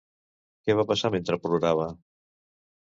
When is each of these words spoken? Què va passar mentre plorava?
Què 0.69 0.77
va 0.79 0.87
passar 0.93 1.13
mentre 1.17 1.41
plorava? 1.47 1.89